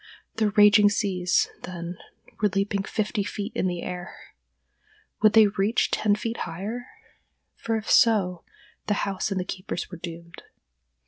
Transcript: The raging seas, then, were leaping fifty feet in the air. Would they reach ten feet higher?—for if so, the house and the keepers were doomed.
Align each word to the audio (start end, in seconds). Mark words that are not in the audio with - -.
The 0.37 0.49
raging 0.49 0.89
seas, 0.89 1.47
then, 1.61 1.99
were 2.41 2.49
leaping 2.49 2.81
fifty 2.81 3.23
feet 3.23 3.51
in 3.53 3.67
the 3.67 3.83
air. 3.83 4.33
Would 5.21 5.33
they 5.33 5.45
reach 5.45 5.91
ten 5.91 6.15
feet 6.15 6.37
higher?—for 6.37 7.75
if 7.77 7.87
so, 7.91 8.43
the 8.87 8.95
house 9.05 9.29
and 9.29 9.39
the 9.39 9.45
keepers 9.45 9.91
were 9.91 9.99
doomed. 9.99 10.41